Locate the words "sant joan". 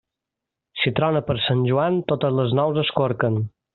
1.49-1.99